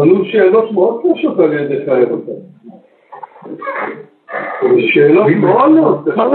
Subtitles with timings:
[0.00, 2.08] עלו שאלות מאוד קשות על ידי חייל
[4.92, 6.32] שאלות מאוד מאוד קשות.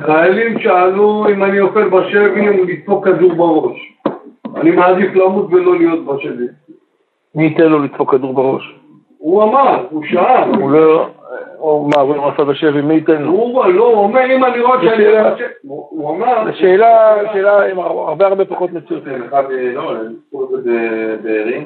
[0.00, 3.98] חיילים שאלו אם אני אוכל בשבי, אם לדפוק כדור בראש.
[4.56, 6.46] אני מעדיף למות ולא להיות בשבי.
[7.34, 8.74] מי ייתן לו לדפוק כדור בראש?
[9.18, 10.54] הוא אמר, הוא שאל.
[10.60, 11.08] הוא לא...
[11.58, 13.30] או מה, הוא לא עשה בשבי, מי ייתן לו?
[13.30, 15.04] הוא לא, הוא אומר אם אני רואה שאני...
[15.64, 16.52] הוא אמר...
[16.52, 19.02] שאלה, שאלה הרבה הרבה פחות מציאות.
[19.28, 20.14] אחד, אה, לא, הם
[20.58, 21.64] את זה בבארי,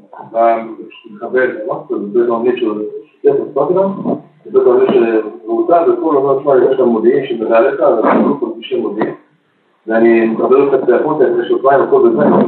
[0.00, 0.60] שמחבל,
[1.66, 2.82] משהו, בבית העונית של
[3.12, 3.88] שתף בסטוקדם,
[4.46, 8.46] בבית העונית של גבולתה, וכל אומר, תשמע, יש שם מודיעין שמדע עליך, ואנחנו לא כל
[8.54, 9.14] פגישי מודיעין,
[9.86, 12.44] ואני מקבל אותך צעקות, אני שבועיים, הכל בזה, אני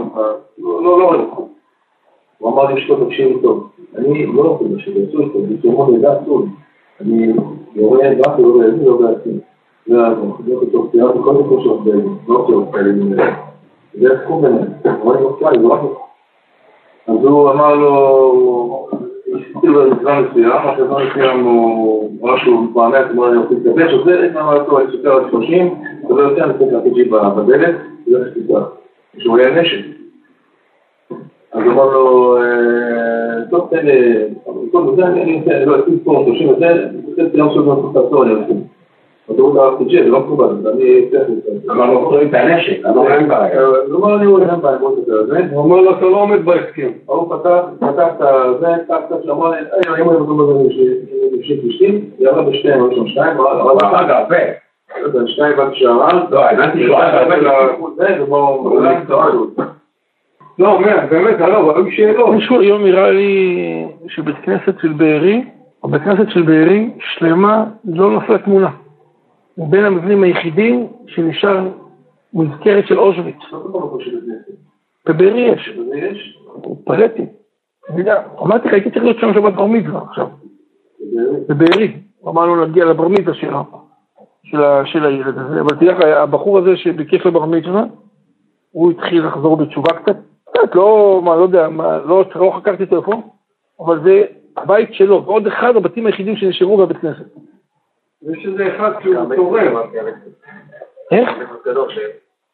[0.59, 1.47] לא, לא, לא, לא.
[2.39, 4.65] הוא אמר לי, שתו תקשיב טוב, אני לא רוצה
[5.09, 6.47] אסור איתו, בצורות לידה אסור,
[7.01, 7.33] אני
[7.75, 9.39] יורה רק לא בידי, לא בעצמי.
[9.87, 11.81] זה המחזיק אותו, ציירתי כל מיני קושות
[12.29, 12.93] לא קושות כאלה,
[14.25, 15.75] תחום ביניהם, אבל אני רוצה, אני לא
[17.07, 18.89] אז הוא אמר לו,
[19.29, 23.55] הסתיר לו זמן מסוים, אחרי זמן מסוים הוא אמר שהוא מתמהמת, הוא אמר אני רוצה
[23.55, 25.75] להתגבש, זה, אמר לו, אני סופר על 30,
[26.09, 27.75] זה לא יותר, אני צריך להפיק לי בדלת,
[28.07, 28.63] זה שתיקח,
[29.19, 29.85] שהוא היה נשק.
[31.53, 34.25] אז הוא אמר לו, אה, טוב, תן לי,
[34.73, 38.74] טוב, זה אני אני לא אשים פה, 30 וזה, משהו גם לעצור, אני אשים.
[39.27, 41.09] הוא אמר, זה לא מקובל, אני.
[41.71, 43.67] אמר את הנשק, אמר בעיה.
[43.67, 45.41] הוא אמר לי, הוא אין בעיה, בוא נדבר על זה.
[45.51, 46.91] הוא אומר לו, אתה לא עומד בהסכם.
[47.09, 50.53] ההוא פתח, פתח את זה, פתח קצת שאמר לי, "היי, אם אני מקום בזה
[51.33, 54.37] נמשיך פלישתים, ירה בשתיהם, היו שם שניים, אבל הוא הרג הרבה.
[55.27, 57.95] שניים עד שערה, לא, הבנתי שהוא הרג הרבה.
[57.97, 59.47] זה, ובואו, אולי קראנו.
[60.59, 60.81] לא,
[61.11, 62.35] באמת, לא, היו שאלות.
[62.35, 65.45] מישהו היום הראה לי שבית כנסת של בארי,
[65.83, 68.69] או בית כנסת של בארי, שלמה, לא נפלה תמונה.
[69.55, 71.69] הוא בין המבנים היחידים שנשאר
[72.35, 73.37] מזכרת של אושוויץ.
[75.07, 75.71] בבארי יש,
[76.73, 77.27] התפלאתי.
[77.91, 80.29] אני יודע, אמרתי לך, הייתי צריך להיות שם שבת בר מצווה עכשיו,
[81.49, 81.97] בבארי.
[82.19, 83.35] הוא אמר לו להגיע לבר מצווה
[84.85, 87.85] של הילד הזה, אבל תדע לך, הבחור הזה שביקש לבר מצווה,
[88.71, 93.23] הוא התחיל לחזור בתשובה קצת, קצת, לא, מה, לא יודע, מה, לא, לא חקרתי איפה,
[93.81, 94.23] אבל זה
[94.57, 97.27] הבית שלו, ועוד אחד הבתים היחידים שנשארו בבית כנסת.
[98.33, 99.77] יש איזה אחד שהוא תורם.
[101.13, 101.29] איך?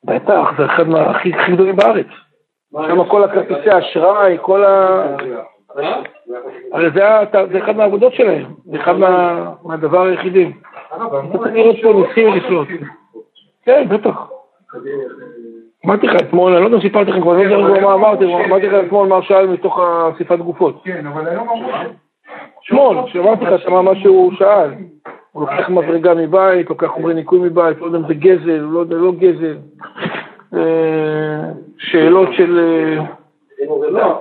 [0.05, 2.07] בטח, זה אחד מהכי הכי גדולים בארץ.
[2.73, 5.03] שם כל הכרטיסי אשראי, כל ה...
[6.73, 10.53] הרי זה אחד מהעבודות שלהם, זה אחד מה- מהדבר היחידים.
[11.53, 12.69] לראות פה ניסים לפלוט.
[13.65, 14.31] כן, בטח.
[15.87, 18.25] אמרתי לך אתמול, אני לא יודע אם סיפרתי לכם כבר, אני לא יודע מה אמרתי,
[18.35, 19.81] אמרתי לך אתמול מה שאל מתוך
[20.15, 20.81] אסיפת גופות.
[20.85, 21.71] כן, אבל היום אמרו
[22.67, 24.71] אתמול, שאמרתי לך, שמע מה שהוא שאל.
[25.33, 28.97] הוא לוקח מדרגה מבית, לוקח חומרי ניקוי מבית, לא יודע אם זה גזל, לא יודע,
[28.97, 29.57] לא גזל.
[30.55, 31.43] אה,
[31.79, 32.61] שאלות של...
[33.91, 34.19] לא.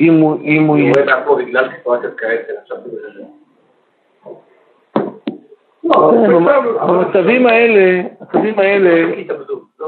[0.00, 0.78] אם הוא, אם הוא.
[0.78, 3.22] רואה בעצמו בגלל סיטואציות כאלה, עכשיו זה...
[5.82, 6.30] כן,
[6.86, 9.10] במצבים האלה, המצבים האלה.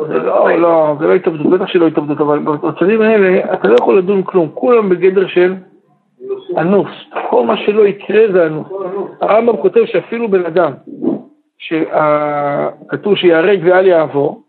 [0.08, 3.98] זה לא, לא, זה לא התאבדות, בטח שלא התאבדות, אבל במצבים האלה אתה לא יכול
[3.98, 5.54] לדון כלום, כולם בגדר של
[6.58, 6.90] אנוס,
[7.30, 8.66] כל מה שלא יקרה זה אנוס.
[9.20, 10.72] הרמב"ם כותב שאפילו בן אדם,
[11.58, 14.42] שכתוב שיהרג ואל יעבור,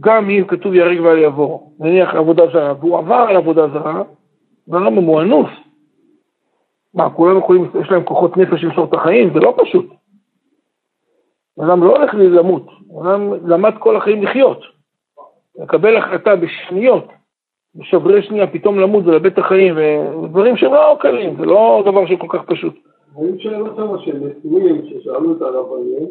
[0.00, 4.02] גם אם כתוב ייהרג ואל יעבור, נניח עבודה זרה, והוא עבר על עבודה זרה,
[4.68, 5.50] והרמב"ם הוא אנוס.
[6.94, 9.34] מה, כולם יכולים, יש להם כוחות נפש למסור את החיים?
[9.34, 9.86] זה לא פשוט.
[11.60, 12.66] אדם לא הולך למות,
[13.02, 14.60] אדם למד כל החיים לחיות.
[15.58, 17.04] לקבל החלטה בשניות,
[17.78, 22.18] בשברי שנייה, פתאום למות ולאבד את החיים, ודברים שהם לא קלים, זה לא דבר שהוא
[22.18, 22.74] כל כך פשוט.
[23.16, 26.08] היו שאלות שם של נשואים ששאלו את הרבנים,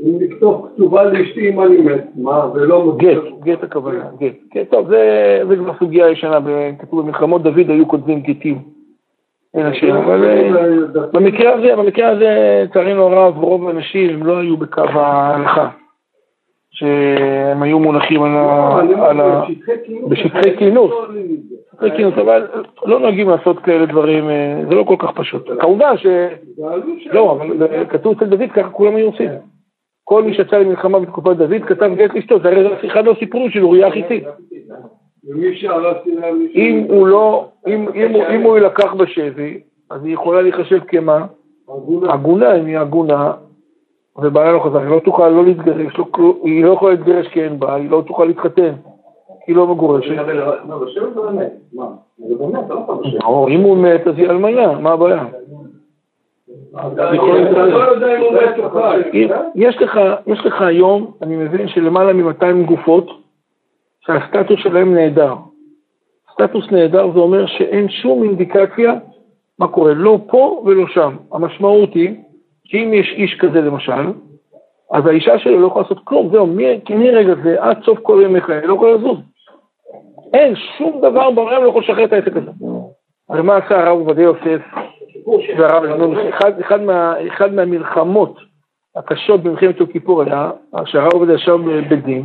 [0.00, 2.98] אם לכתוב כתובה לאשתי אם אני מת, מה, ולא מוצא.
[2.98, 4.34] גט, גט הכוונה, גט.
[4.50, 6.38] כן, טוב, זה, זה כבר סוגיה ישנה,
[6.78, 8.58] כתוב במלחמות דוד היו כותבים גטים.
[9.54, 10.50] אין השם, אבל אה,
[11.12, 15.68] במקרה הזה, במקרה הזה, לצערנו הרב, רוב האנשים לא היו בקו ההלכה.
[16.76, 19.22] שהם היו מונחים על ה...
[19.22, 19.44] ה...
[20.08, 20.92] בשטחי כינוס.
[21.72, 22.46] בשטחי כינוס, אבל
[22.86, 25.48] לא נוהגים לעשות כאלה דברים, אה, זה לא כל כך פשוט.
[25.60, 26.06] כמובן ש...
[27.12, 29.30] לא, אבל כתוב אצל דוד, ככה כולם היו עושים.
[30.04, 33.90] כל מי שיצא למלחמה בתקופת דוד כתב גט לאשתו, זה הרי אחד הסיפורים של אוריה
[36.38, 36.60] מישהו...
[36.60, 39.60] אם הוא לא, אם, אם, הוא, אם הוא יילקח בשבי,
[39.90, 41.26] אז היא יכולה להיחשב כמה?
[41.68, 42.12] עגונה.
[42.12, 43.32] עגונה, אם היא עגונה,
[44.18, 47.58] ובעלה לא חזר, היא לא תוכל לא להתגרש, לא, היא לא יכולה להתגרש כי אין
[47.58, 48.72] בה, היא לא תוכל להתחתן,
[49.46, 50.10] היא לא מגורשת.
[50.10, 50.32] לא,
[51.72, 51.92] לא.
[53.24, 55.24] או אם הוא מת, אז היא אלמנה, מה הבעיה?
[60.26, 63.06] יש לך היום, אני מבין שלמעלה מ-200 גופות
[64.00, 65.34] שהסטטוס שלהם נהדר.
[66.32, 68.94] סטטוס נהדר זה אומר שאין שום אינדיקציה
[69.58, 71.16] מה קורה, לא פה ולא שם.
[71.32, 72.14] המשמעות היא
[72.68, 74.12] שאם יש איש כזה למשל,
[74.92, 76.46] אז האישה שלו לא יכולה לעשות כלום, זהו,
[76.90, 79.18] מרגע זה עד סוף כל ימיך, היא לא יכולה לזוז.
[80.34, 82.50] אין, שום דבר בעולם לא יכול לשחרר את העסק הזה.
[83.28, 84.60] הרי מה עשה הרב עובדיה יוסף
[86.60, 88.38] אחד, מה, אחד מהמלחמות
[88.96, 90.50] הקשות במלחמת יום כיפור היה
[90.84, 91.58] שהרב עובדיה ישב
[91.90, 92.24] בדין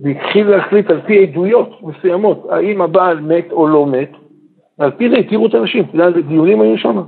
[0.00, 4.10] והתחיל להחליט על פי עדויות מסוימות האם הבעל מת או לא מת
[4.78, 7.02] ועל פי זה התירו את האנשים, אתה יודע דיונים היו שם?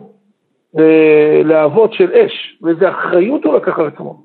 [1.44, 4.16] להבות של אש, ואיזה אחריות הוא לקח על עצמו.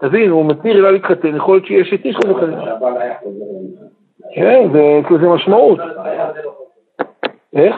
[0.00, 2.56] תבין, הוא מתיר אליו להתחתן, יכול להיות שיש את איש כזה.
[4.34, 5.78] כן, זה לזה משמעות.
[7.52, 7.76] איך?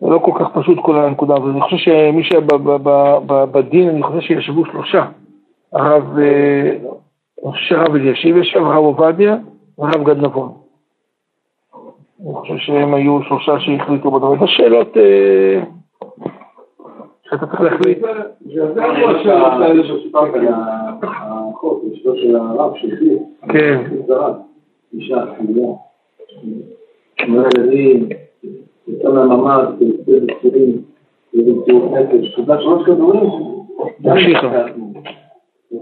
[0.00, 1.48] זה לא כל כך פשוט כל הנקודה הזאת.
[1.50, 2.40] אני חושב שמי שהיה
[3.52, 5.06] בדין, אני חושב שישבו שלושה.
[5.72, 6.70] הרב, אה,
[7.44, 9.36] אני חושב שהרב אלישיב ישב, הרב עובדיה
[9.78, 10.65] והרב גד נבון.
[12.20, 14.40] אני חושב שהם היו שלושה שהחליטו בדבר.
[14.40, 15.62] זה שאלות אה,
[17.30, 17.98] שאתה צריך להחליט.
[18.40, 20.48] זה השאלות האלה שסיפרת על
[21.02, 23.22] החוק, אשתו של הרב שהחליט.
[23.48, 23.82] כן.
[24.94, 25.76] אישה חמורה.
[27.20, 28.08] שמונה ילדים,
[28.88, 30.82] יצא מהממ"ד, יוצא בצירים,
[31.34, 33.30] במציאות נפש, קיבלה שלוש כדורים.
[34.04, 34.64] המשיכה.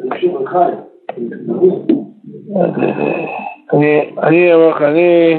[0.03, 0.73] המשיכה חי.
[4.23, 5.35] אני אומר לך, אני,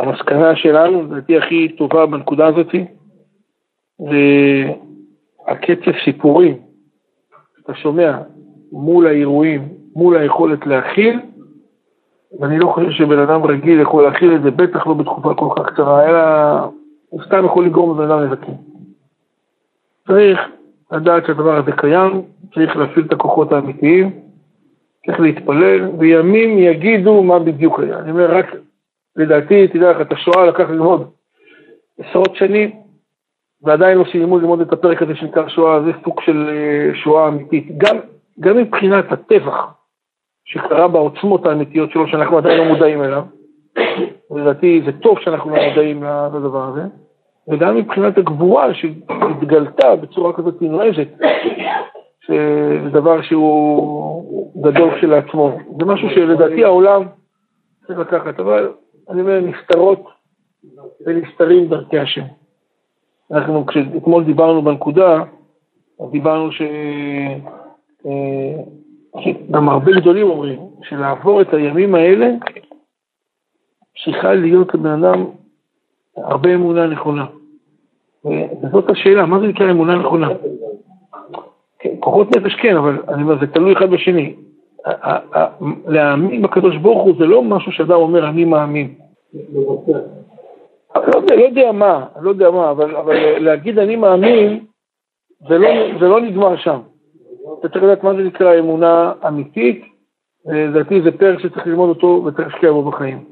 [0.00, 2.74] המסקנה שלנו, לדעתי הכי טובה בנקודה הזאת,
[3.98, 4.16] זה
[5.46, 6.56] הקצב סיפורים
[7.56, 8.18] שאתה שומע
[8.72, 11.20] מול האירועים, מול היכולת להכיל,
[12.40, 15.72] ואני לא חושב שבן אדם רגיל יכול להכיל את זה, בטח לא בתקופה כל כך
[15.72, 16.20] קצרה, אלא
[17.08, 18.54] הוא סתם יכול לגרום לבן אדם נזקים.
[20.08, 20.40] צריך
[20.92, 22.22] לדעת שהדבר הזה קיים,
[22.54, 24.10] צריך להפעיל את הכוחות האמיתיים,
[25.06, 27.98] צריך להתפלל, וימים יגידו מה בדיוק היה.
[27.98, 28.46] אני אומר, רק
[29.16, 31.10] לדעתי, תדע לך, את השואה לקח ללמוד
[31.98, 32.70] עשרות שנים,
[33.62, 37.78] ועדיין לא סיימו ללמוד את הפרק הזה שנקרא שואה, זה סוג של אה, שואה אמיתית.
[37.78, 37.96] גם,
[38.40, 39.74] גם מבחינת הטבח
[40.44, 43.22] שקרה בעוצמות האמיתיות שלו, שאנחנו עדיין לא מודעים אליו,
[44.30, 46.82] לדעתי זה טוב שאנחנו לא מודעים לדבר הזה,
[47.48, 51.08] וגם מבחינת הגבורה שהתגלתה בצורה כזאת נועזת,
[52.26, 55.58] שזה דבר שהוא גדול כשלעצמו.
[55.78, 57.02] זה משהו שלדעתי העולם
[57.86, 58.72] צריך לקחת, אבל
[59.10, 60.04] אני אומר, נסתרות
[61.06, 62.24] ונסתרים דרכי השם.
[63.30, 65.22] אנחנו, כשאתמול דיברנו בנקודה,
[66.10, 66.62] דיברנו ש...
[68.06, 68.62] אה,
[69.64, 72.30] הרבה גדולים אומרים שלעבור את הימים האלה
[74.04, 75.24] צריכה להיות לבן אדם
[76.16, 77.26] הרבה אמונה נכונה.
[78.62, 80.28] וזאת השאלה, מה זה נקרא אמונה נכונה?
[82.00, 84.34] כוחות נפש כן, אבל אני אומר, זה תלוי אחד בשני.
[85.86, 88.94] להאמין בקדוש ברוך הוא זה לא משהו שאדם אומר, אני מאמין.
[90.96, 94.64] לא יודע, לא יודע מה, לא יודע מה, אבל, אבל להגיד אני מאמין,
[95.48, 95.68] זה לא,
[96.00, 96.78] זה לא נגמר שם.
[97.60, 99.84] אתה צריך לדעת מה זה נקרא אמונה אמיתית,
[100.46, 103.24] לדעתי זה פרק שצריך ללמוד אותו וצריך להשקיע בו בחיים.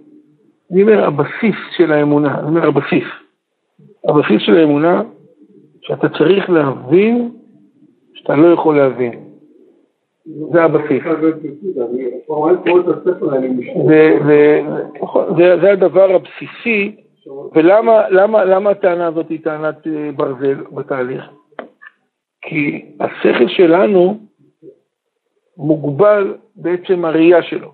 [0.73, 3.05] אני אומר, הבסיס של האמונה, אני אומר הבסיס.
[4.09, 5.03] הבסיס של האמונה,
[5.81, 7.31] שאתה צריך להבין
[8.15, 9.32] שאתה לא יכול להבין.
[10.27, 11.03] זה הבסיס.
[15.61, 16.97] זה הדבר הבסיסי,
[17.55, 21.25] ולמה הטענה הזאת היא טענת אה, ברזל בתהליך?
[22.43, 24.19] כי השכל שלנו
[25.57, 27.73] מוגבל בעצם הראייה שלו.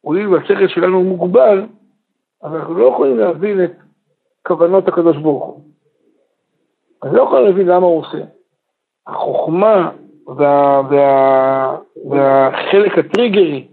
[0.00, 1.66] הואיל והשכל שלנו מוגבל,
[2.42, 3.72] אז אנחנו לא יכולים להבין את
[4.46, 5.60] כוונות הקדוש ברוך הוא.
[7.02, 8.18] אני לא יכול להבין למה הוא עושה.
[9.06, 9.90] החוכמה
[10.26, 11.76] וה, וה,
[12.10, 13.66] והחלק הטריגרי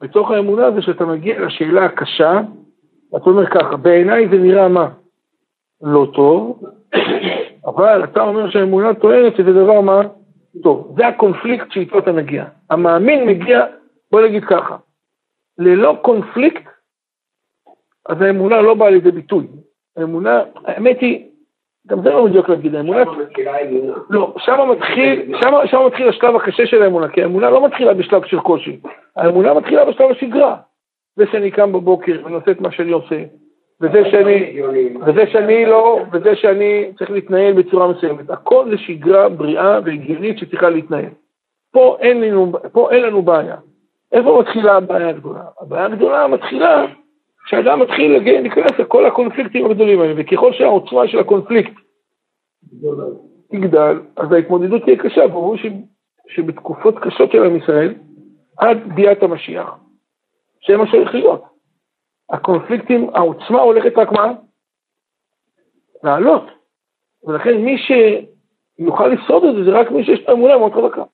[0.00, 2.40] בתוך האמונה זה שאתה מגיע לשאלה הקשה,
[3.12, 4.88] ואתה אומר ככה, בעיניי זה נראה מה?
[5.82, 6.62] לא טוב,
[7.70, 10.00] אבל אתה אומר שהאמונה טוענת שזה דבר מה?
[10.62, 10.94] טוב.
[10.96, 12.44] זה הקונפליקט שאיתו אתה מגיע.
[12.70, 13.64] המאמין מגיע,
[14.10, 14.76] בוא נגיד ככה,
[15.58, 16.62] ללא קונפליקט,
[18.08, 19.46] אז האמונה לא באה לידי ביטוי.
[19.96, 21.26] האמונה, האמת היא,
[21.88, 23.04] גם זה לא מדויק להגיד, האמונה...
[24.10, 28.24] לא, שם מתחיל, שם, שם מתחיל השלב הקשה של האמונה, כי האמונה לא מתחילה בשלב
[28.24, 28.80] של קושי,
[29.16, 30.56] האמונה מתחילה בשלב השגרה.
[31.16, 33.22] זה שאני קם בבוקר ואני עושה את מה שאני עושה,
[33.80, 34.60] וזה שאני,
[35.06, 38.30] וזה שאני לא, וזה שאני צריך להתנהל בצורה מסוימת.
[38.30, 41.10] הכל זה שגרה בריאה והגיונית שצריכה להתנהל.
[41.72, 43.56] פה אין לנו, פה אין לנו בעיה.
[44.12, 45.40] איפה מתחילה הבעיה הגדולה?
[45.60, 46.84] הבעיה הגדולה מתחילה
[47.44, 51.72] כשאדם מתחיל להיכנס לכל הקונפליקטים הגדולים האלה, וככל שהעוצמה של הקונפליקט
[53.50, 55.28] תגדל, אז ההתמודדות תהיה קשה.
[55.28, 55.66] ברור ש...
[56.28, 57.94] שבתקופות קשות של עם ישראל,
[58.58, 59.74] עד ביאת המשיח,
[60.78, 61.42] מה שהולך להיות.
[62.30, 64.32] הקונפליקטים, העוצמה הולכת רק מה?
[66.04, 66.44] לעלות.
[67.24, 71.04] ולכן מי שיוכל לשרוד את זה, זה רק מי שיש לו אמונה מאוד חזקה.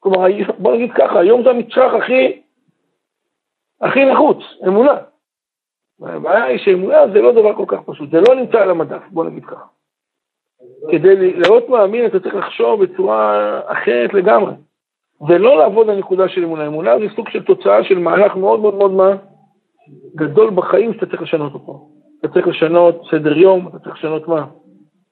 [0.00, 0.26] כלומר,
[0.58, 2.42] בוא נגיד ככה, היום זה המצרך הכי,
[3.80, 4.96] הכי נחוץ, אמונה.
[6.02, 9.24] הבעיה היא שאמונה זה לא דבר כל כך פשוט, זה לא נמצא על המדף, בוא
[9.24, 9.64] נגיד ככה.
[10.90, 14.52] כדי להיות מאמין אתה צריך לחשוב בצורה אחרת לגמרי.
[15.28, 16.66] ולא לעבוד על נקודה של אמונה.
[16.66, 19.16] אמונה זה סוג של תוצאה של מהלך מאוד מאוד מאוד מה?
[20.14, 21.88] גדול בחיים שאתה צריך לשנות אותו.
[22.20, 24.46] אתה צריך לשנות סדר יום, אתה צריך לשנות מה?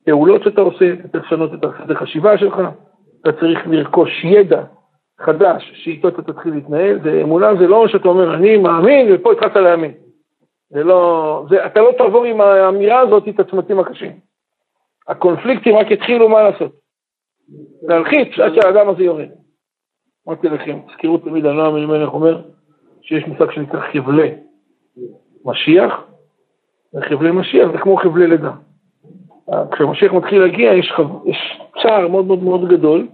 [0.05, 2.61] פעולות שאתה עושה, אתה צריך לשנות את הסדר חשיבה שלך,
[3.21, 4.63] אתה צריך לרכוש ידע
[5.21, 6.99] חדש שאיתו אתה תתחיל להתנהל.
[7.03, 9.93] ואמונה זה לא שאתה אומר, אני מאמין, ופה התחלת להאמין.
[10.71, 14.13] זה לא, זה, אתה לא תעבור עם האמירה הזאת את הצמתים הקשים.
[15.09, 16.73] הקונפליקטים רק התחילו מה לעשות.
[17.83, 19.29] להלחיץ עד שהאדם הזה יורד.
[20.29, 22.43] אמרתי לכם, תזכרו תמיד, הנועם אלימלך אומר
[23.03, 24.35] שיש מושג שנקרא חבלי
[25.45, 26.05] משיח,
[26.95, 28.53] וחבלי משיח זה כמו חבלי לידה.
[29.73, 31.29] כשהמשיח מתחיל להגיע יש, חב...
[31.29, 33.09] יש צער מאוד מאוד מאוד גדול,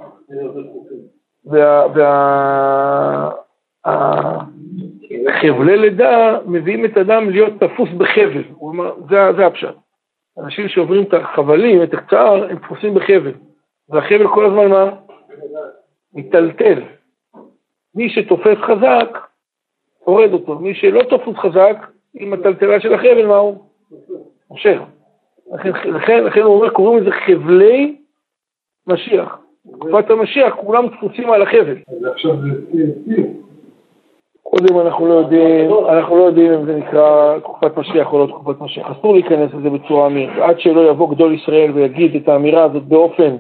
[3.85, 5.77] והחבלי וה...
[5.77, 9.75] לידה מביאים את האדם להיות תפוס בחבל, אומר, זה, זה הפשט.
[10.39, 13.33] אנשים שעוברים את החבלים, את הקצר, הם תפוסים בחבל,
[13.89, 14.91] והחבל כל הזמן מה?
[16.15, 16.83] מיטלטל.
[17.95, 19.19] מי שתופס חזק,
[19.99, 20.59] הורד אותו.
[20.59, 21.77] מי שלא תופס חזק,
[22.15, 23.65] עם הטלטלה של החבל, מה הוא?
[24.51, 24.79] מושך.
[25.53, 27.97] לכן, לכן, לכן הוא אומר, קוראים לזה חבלי
[28.87, 29.42] משיח.
[29.71, 31.76] תקופת המשיח, כולם תפוסים על החבל.
[34.42, 38.61] קודם אנחנו לא יודעים, אנחנו לא יודעים אם זה נקרא תקופת משיח או לא תקופת
[38.61, 38.90] משיח.
[38.90, 40.49] אסור להיכנס לזה בצורה אמירה.
[40.49, 43.37] עד שלא יבוא גדול ישראל ויגיד את האמירה הזאת באופן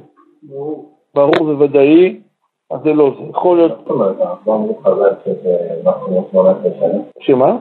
[1.14, 2.20] ברור וודאי,
[2.70, 3.24] אז זה לא זה.
[3.30, 3.72] יכול להיות...
[3.78, 7.02] זאת אומרת, אנחנו אמרו חז"ל שזה מקסימום 18 שנה.
[7.20, 7.56] שמה?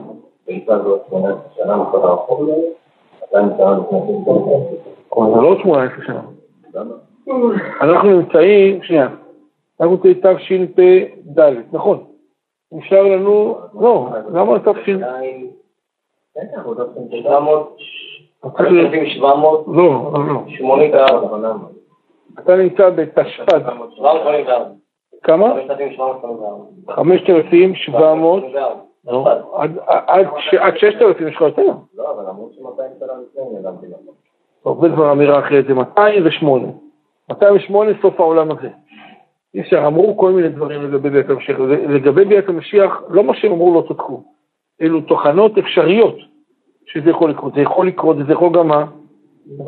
[0.46, 2.52] בעיקר זה 18 שנה, מכל הרחוב הזה,
[5.34, 6.20] זה לא 18 שנה.
[7.80, 9.08] אנחנו נמצאים, שנייה,
[9.80, 12.04] אנחנו נמצאים תשפ"ד, נכון.
[12.72, 14.88] נשאר לנו, לא, למה תש"פ?
[19.66, 20.40] לא, לא.
[22.38, 23.60] אתה נמצא בתשפ"ד.
[25.22, 25.54] כמה?
[26.88, 28.44] 5,700.
[30.58, 31.62] עד 6,000 יש לך יותר.
[31.96, 34.12] לא, אבל אמרו ש-200 שנה לפני לך.
[34.66, 36.68] הרבה דבר אמירה אחרת, זה 208.
[37.32, 38.68] 208 סוף העולם הזה.
[39.54, 41.58] אי אפשר, אמרו כל מיני דברים לגבי ביאת המשיח.
[41.88, 44.22] לגבי ביאת המשיח, לא מה שהם אמרו לא צדקו.
[44.82, 46.16] אלו תוכנות אפשריות
[46.86, 47.54] שזה יכול לקרות.
[47.54, 48.84] זה יכול לקרות, וזה יכול גם מה?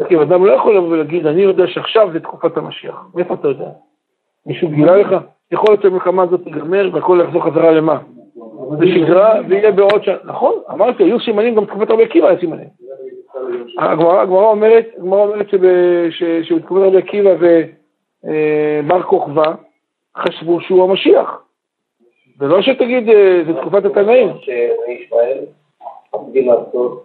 [0.09, 3.07] כי אדם לא יכול לבוא ולהגיד, אני יודע שעכשיו זה תקופת המשיח.
[3.15, 3.69] מאיפה אתה יודע?
[4.47, 5.17] מישהו גילה לך?
[5.53, 7.99] יכול להיות שהמלחמה הזאת תיגמר והכל יחזור חזרה למה?
[8.79, 10.17] זה שגרה ויהיה בעוד שנה.
[10.25, 12.69] נכון, אמרתי, היו סימנים גם תקופת רבי עקיבא היה סימנים.
[13.79, 14.87] הגמרא אומרת,
[16.43, 17.35] שבתקופת רבי עקיבא
[18.25, 19.55] ובר כוכבא
[20.17, 21.43] חשבו שהוא המשיח.
[22.39, 24.29] זה לא שתגיד, אה, זה תקופת התנאים.
[26.11, 27.05] עומדים לעשות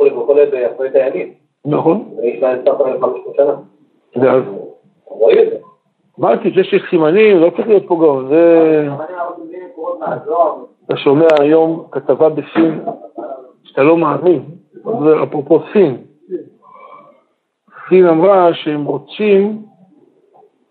[0.00, 1.32] וכולי הימים.
[1.64, 2.04] נכון.
[2.22, 3.54] וישראל סך הכל 500 שנה.
[5.04, 5.56] רואים את זה.
[6.20, 8.88] אמרתי, זה שיש סימנים, לא צריך להיות פה גאון, זה...
[10.86, 12.80] אתה שומע היום כתבה בסין,
[13.64, 14.44] שאתה לא מאמין,
[14.84, 15.96] זה אפרופו סין.
[17.88, 19.62] סין אמרה שהם רוצים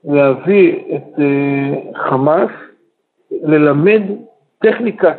[0.03, 2.51] להביא את uh, חמאס
[3.31, 4.01] ללמד
[4.59, 5.17] טכניקת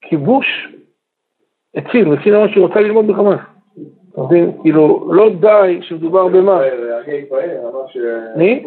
[0.00, 0.46] כיבוש
[1.78, 3.40] את סין, וסין אמרה שהיא רוצה ללמוד בחמאס.
[4.12, 4.52] אתה מבין?
[4.62, 6.60] כאילו, לא די שמדובר במה.
[8.36, 8.62] מי?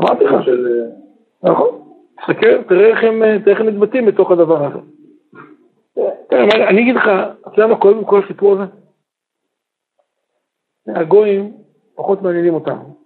[0.00, 0.34] אמרתי לך.
[1.42, 1.81] נכון.
[2.22, 2.88] תסתכל, תראה
[3.46, 4.78] איך הם מתבטאים בתוך הדבר הזה.
[6.68, 7.02] אני אגיד לך,
[7.40, 8.64] אתה יודע מה כואב עם כל הסיפור הזה?
[10.88, 11.52] הגויים
[11.94, 12.96] פחות מעניינים אותנו.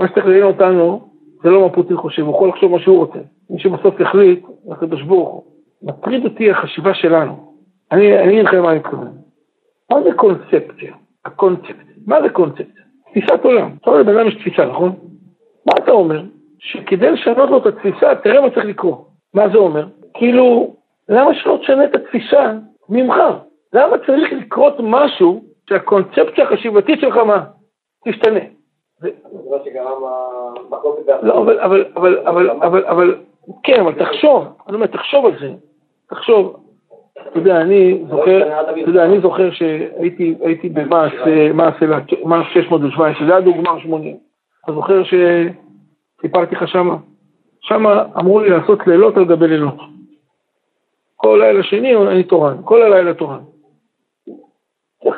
[0.00, 1.10] מה שצריך לעניין אותנו
[1.42, 3.18] זה לא מה פוטין חושב, הוא יכול לחשוב מה שהוא רוצה.
[3.50, 5.42] מי שבסוף יחליט, הקדוש ברוך הוא.
[5.82, 7.54] מטריד אותי החשיבה שלנו.
[7.92, 9.12] אני אגיד לכם מה אני מתכוון.
[9.90, 10.94] מה זה קונספציה?
[11.24, 11.86] הקונספט.
[12.06, 12.74] מה זה קונספט?
[13.10, 13.76] תפיסת עולם.
[13.80, 14.94] אתה רואה, לבן אדם יש תפיסה, נכון?
[15.66, 16.22] מה אתה אומר?
[16.60, 19.08] שכדי לשנות לו את התפיסה, תראה מה צריך לקרות.
[19.34, 19.86] מה זה אומר?
[20.14, 20.74] כאילו,
[21.08, 22.52] למה שלא תשנה את התפיסה
[22.88, 23.14] ממך?
[23.72, 27.44] למה צריך לקרות משהו שהקונספציה החשיבתית שלך מה?
[28.08, 28.40] תשתנה.
[31.22, 33.14] לא, אבל, אבל, אבל, אבל, אבל, אבל,
[33.62, 35.52] כן, אבל תחשוב, אני אומר, תחשוב על זה,
[36.10, 36.56] תחשוב.
[37.28, 41.12] אתה יודע, אני זוכר, אתה יודע, אני זוכר שהייתי הייתי במעש,
[42.24, 44.16] מעש 617, זה היה דוגמר 80.
[44.64, 45.02] אתה זוכר
[46.20, 46.96] שסיפרתי לך שמה?
[47.60, 49.74] שמה אמרו לי לעשות לילות על גבי לילות.
[51.16, 53.40] כל לילה שני אני תורן, כל הלילה תורן.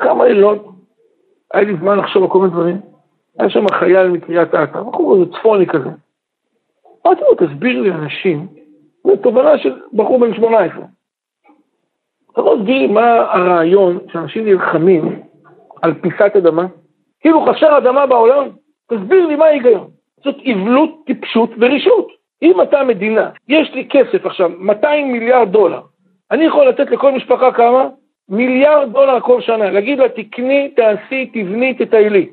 [0.01, 0.67] כמה לילות,
[1.55, 2.81] היה לי זמן לחשוב על כל מיני דברים.
[3.39, 5.89] היה שם חייל מקריית אתא, בחור צפוני כזה.
[7.07, 8.47] אמרתי לו, תסביר לי אנשים,
[9.05, 10.85] זו תובנה של בחור בן 18.
[12.33, 15.23] אתה לא תסביר לי מה הרעיון שאנשים נלחמים
[15.83, 16.67] על פיסת אדמה?
[17.21, 18.49] כאילו חסר אדמה בעולם?
[18.89, 19.92] תסביר לי מה ההיגיון.
[20.25, 22.09] זאת אבלות, טיפשות ורשות.
[22.43, 25.81] אם אתה מדינה, יש לי כסף עכשיו, 200 מיליארד דולר,
[26.31, 27.89] אני יכול לתת לכל משפחה כמה?
[28.29, 29.71] מיליארד דולר כל שנה.
[29.71, 32.29] להגיד לה, תקני, תעשי, תבני, תטיילי.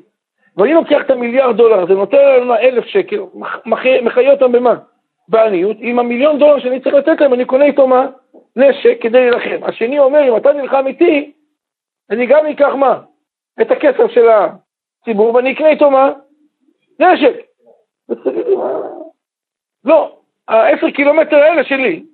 [0.56, 3.20] ואני לוקח את המיליארד דולר הזה, נותן להם אלף שקל,
[4.02, 4.74] מחיה אותם במה?
[5.28, 8.06] בעניות, עם המיליון דולר שאני צריך לתת להם, אני קונה איתו מה?
[8.56, 9.64] נשק כדי להילחם.
[9.64, 11.32] השני אומר, אם אתה נלחם איתי,
[12.10, 13.00] אני גם אקח מה?
[13.60, 16.10] את הכסף של הציבור, ואני אקנה איתו מה?
[17.00, 17.49] נשק.
[19.84, 22.04] לא, העשר קילומטר האלה שלי.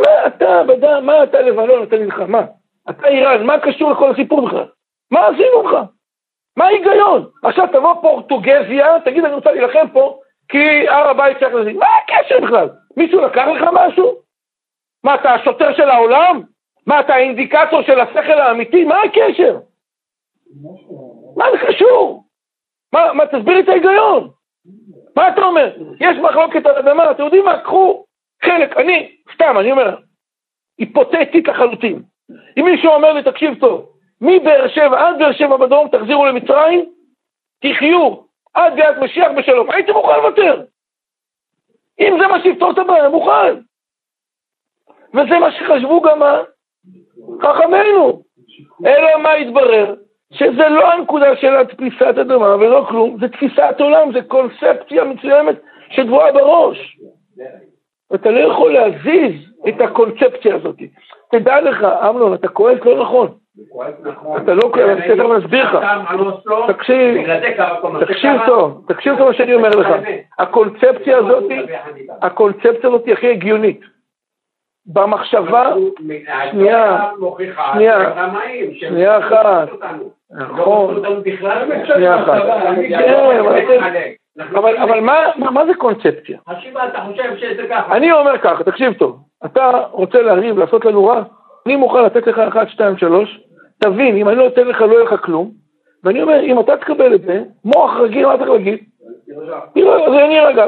[0.00, 2.42] מה אתה, בדם, מה אתה לבנון, אתה נלחם, מה?
[2.90, 4.66] אתה איראן, מה קשור לכל הסיפור בכלל?
[5.10, 5.76] מה עשינו לך?
[6.56, 7.30] מה ההיגיון?
[7.42, 11.72] עכשיו תבוא פורטוגזיה, תגיד אני רוצה להילחם פה, כי הר הבית צריך לזה.
[11.72, 12.68] מה הקשר בכלל?
[12.96, 14.14] מישהו לקח לך משהו?
[15.04, 16.42] מה, אתה השוטר של העולם?
[16.86, 18.84] מה, אתה האינדיקטור של השכל האמיתי?
[18.84, 19.58] מה הקשר?
[21.36, 22.24] מה זה קשור?
[22.92, 24.30] מה, מה, תסביר לי את ההיגיון.
[25.16, 25.76] מה אתה אומר?
[26.00, 27.58] יש מחלוקת על אדמה, אתם יודעים מה?
[27.58, 28.04] קחו
[28.44, 29.96] חלק, אני, סתם, אני אומר,
[30.78, 32.02] היפותטית לחלוטין.
[32.58, 36.92] אם מישהו אומר לי, תקשיב טוב, מבאר שבע עד באר שבע בדרום תחזירו למצרים,
[37.60, 38.16] תחיו
[38.54, 39.70] עד ביאת משיח בשלום.
[39.70, 40.62] הייתי מוכן לוותר.
[42.00, 43.54] אם זה מה שיפתור את הבעיה, מוכן.
[45.14, 46.22] וזה מה שחשבו גם
[47.42, 48.22] חכמינו.
[48.86, 49.94] אלא מה התברר?
[50.32, 55.56] שזה לא הנקודה של תפיסת אדמה ולא כלום, זה תפיסת עולם, זה קונספציה מצוינת
[55.90, 56.98] שטבועה בראש.
[58.14, 59.32] אתה לא יכול להזיז
[59.68, 60.76] את הקונספציה הזאת.
[61.30, 63.28] תדע לך, אמנון, אתה כועס לא נכון.
[64.42, 65.84] אתה לא כועס, אני תכף אסביר לך.
[66.68, 67.16] תקשיב,
[68.00, 69.88] תקשיב טוב, תקשיב טוב מה שאני אומר לך.
[70.38, 71.44] הקונספציה הזאת,
[72.22, 73.80] הקונספציה הזאת הכי הגיונית.
[74.86, 75.72] במחשבה,
[76.50, 77.10] שנייה,
[77.72, 78.12] שנייה,
[78.72, 79.68] שנייה אחת,
[80.30, 81.02] נכון,
[81.86, 82.42] שנייה אחת,
[84.54, 85.00] אבל, אבל
[85.36, 86.38] מה, זה קונספציה?
[87.92, 91.22] אני אומר ככה, תקשיב טוב, אתה רוצה להריב, לעשות לנו רע,
[91.66, 93.40] אני מוכן לתת לך אחת, שתיים, שלוש,
[93.78, 95.50] תבין, אם אני לא אתן לך לא יהיה לך כלום,
[96.04, 98.78] ואני אומר, אם אתה תקבל את זה, מוח רגיל, מה צריך להגיד?
[100.06, 100.64] אז אני רגע,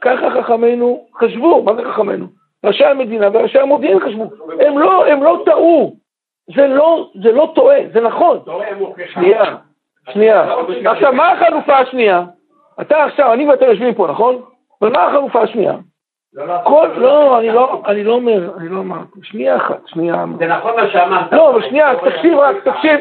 [0.00, 2.39] ככה חכמינו חשבו, מה זה חכמינו?
[2.64, 4.24] ראשי המדינה וראשי המודיעין חשבו,
[4.60, 5.96] הם לא, הם לא טעו,
[6.56, 8.38] זה לא, זה לא טועה, זה נכון.
[9.12, 9.56] שנייה,
[10.10, 10.54] שנייה.
[10.84, 12.22] עכשיו, מה החלופה השנייה?
[12.80, 14.42] אתה עכשיו, אני ואתה יושבים פה, נכון?
[14.82, 15.74] אבל מה החלופה השנייה?
[16.64, 20.24] כל, לא, אני לא, אני לא אומר, אני לא אמרתי, שנייה אחת, שנייה.
[20.38, 21.32] זה נכון מה שאמרת.
[21.32, 23.00] לא, אבל שנייה, תקשיב רק, תקשיב,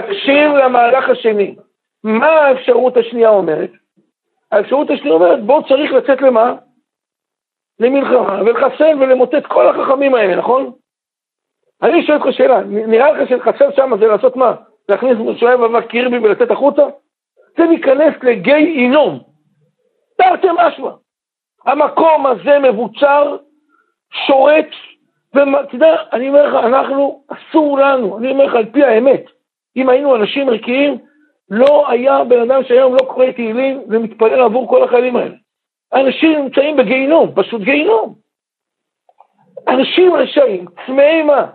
[0.00, 1.54] תקשיב למהלך השני.
[2.04, 3.70] מה האפשרות השנייה אומרת?
[4.52, 6.54] האפשרות השנייה אומרת, בוא צריך לצאת למה?
[7.80, 10.72] למלחמה, ולחסל ולמוטט כל החכמים האלה, נכון?
[11.82, 14.54] אני שואל אותך שאלה, נראה לך שלחסל שם זה לעשות מה?
[14.88, 16.82] להכניס שואב אבק קירבי ולצאת החוצה?
[17.58, 19.20] זה להיכנס לגיא אינום.
[20.18, 20.90] תרתי משמע.
[21.66, 23.36] המקום הזה מבוצר,
[24.26, 24.68] שורט,
[25.34, 29.24] ואתה יודע, אני אומר לך, אנחנו, אסור לנו, אני אומר לך על פי האמת,
[29.76, 30.98] אם היינו אנשים ערכיים,
[31.50, 35.34] לא היה בן אדם שהיום לא קורא תהילים ומתפלל עבור כל החיילים האלה.
[35.92, 38.14] אנשים נמצאים בגיהינום, פשוט גיהינום.
[39.68, 41.46] אנשים רשעים, צמאי מה?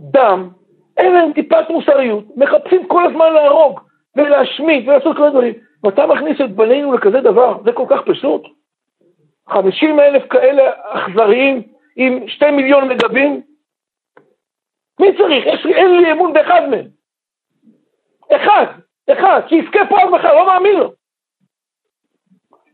[0.00, 0.48] דם,
[0.96, 3.80] אין להם טיפת מוסריות, מחפשים כל הזמן להרוג
[4.16, 5.54] ולהשמיד ולעשות כל הדברים.
[5.84, 8.42] ואתה מכניס את בנינו לכזה דבר, זה כל כך פשוט.
[9.48, 11.62] 50 אלף כאלה אכזריים
[11.96, 13.42] עם שתי מיליון מגבים?
[15.00, 15.46] מי צריך?
[15.46, 16.86] יש אין לי אמון באחד מהם.
[18.36, 18.66] אחד,
[19.12, 20.92] אחד, שיזכה פה עד מחר, לא מאמין לו.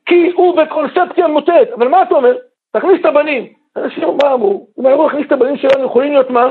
[0.06, 1.68] כי הוא בקונספציה מוטט.
[1.76, 2.36] אבל מה אתה אומר?
[2.72, 3.52] תכניס את הבנים.
[3.76, 4.66] אנשים, מה אמרו?
[4.80, 6.50] אם אמרו להכניס את הבנים שלנו, יכולים להיות מה?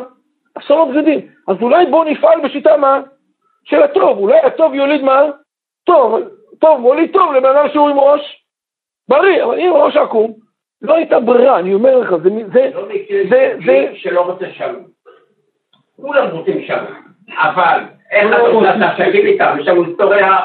[0.58, 1.28] אסונות גדולים.
[1.48, 3.02] אז אולי בואו נפעל בשיטה מה?
[3.63, 4.18] של הטוב.
[4.18, 5.22] אולי הטוב יוליד מה?
[5.84, 6.20] טוב.
[6.60, 8.46] טוב, מוליד טוב לבן אדם שהוא עם ראש
[9.10, 10.34] בריא, אבל אם ראש עקום,
[10.82, 12.30] לא הייתה ברירה, אני אומר לך, זה...
[12.54, 12.88] זה, לא
[13.30, 13.92] זה, זה...
[13.96, 14.74] שלא רוצה שם.
[16.02, 16.84] כולם רוצים שם.
[17.38, 17.80] אבל
[18.12, 20.38] איך אתה רוצה, תגיד איתם, יש לנו היסטוריה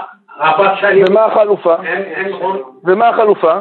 [1.09, 1.75] ומה החלופה?
[2.85, 3.53] ומה החלופה?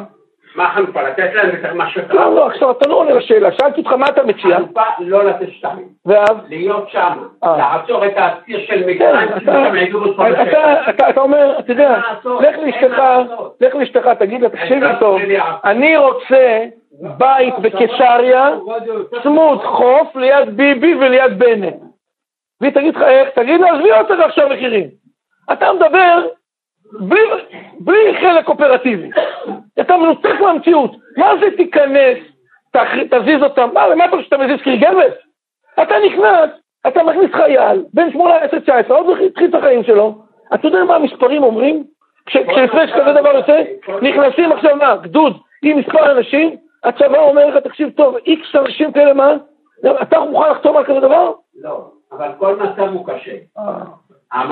[0.56, 1.02] מה החלופה?
[1.02, 2.14] לתת להם את מה שאתה...
[2.14, 5.50] לא, לא, עכשיו אתה לא עונה לשאלה, שאלתי אותך מה אתה מציע, החלופה לא לתת
[5.52, 6.36] שטחים, ואז?
[6.50, 7.58] להיות שם, אה.
[7.58, 9.30] לעצור את האסיר של כן, מצרים,
[10.90, 11.98] אתה- אומר, אתה יודע,
[12.40, 13.02] לך לאשתך.
[13.62, 15.20] לך לאשתך, תגיד לה, תקשיב לי אין טוב.
[15.66, 16.66] אני רוצה
[17.18, 18.50] בית בקיסריה,
[19.24, 21.76] צמוד חוף ליד ביבי וליד בנט.
[22.62, 24.88] והיא תגיד לך איך, תגיד לה, עזבי אותך עכשיו מחירים.
[25.54, 26.28] אתה מדבר
[26.94, 27.20] בלי,
[27.80, 29.10] בלי חלק אופרטיבי.
[29.80, 30.92] אתה מנותק מהמציאות.
[31.18, 32.18] מה זה תיכנס,
[32.74, 33.70] תח, תזיז אותם?
[33.74, 35.14] מה, למה אתה חושב שאתה מזיז קריגבת?
[35.84, 36.50] אתה נכנס,
[36.88, 38.20] אתה מכניס חייל, בן 18-19,
[38.94, 40.16] עוד התחיל את החיים שלו.
[40.54, 41.84] אתה יודע מה המספרים אומרים?
[42.26, 43.64] כש- כשלפני שכזה דבר יוצא,
[44.02, 49.14] נכנסים עכשיו מה, גדוד עם מספר אנשים, הצבא אומר לך, תקשיב טוב, איקס אנשים כאלה,
[49.14, 49.34] מה?
[50.02, 51.32] אתה מוכן לחתום על כזה דבר?
[51.62, 53.32] לא, אבל כל מצב הוא קשה.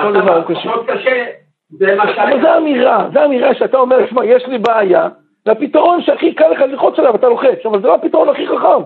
[0.02, 1.26] כל דבר הוא המצב קשה.
[1.70, 2.42] זה מה אבל.
[2.42, 5.08] זו אמירה, זו אמירה שאתה אומר, שמע, יש לי בעיה,
[5.46, 8.84] והפתרון שהכי קל לך ללחוץ עליו, אתה לוחץ, אבל זה לא הפתרון הכי חכם.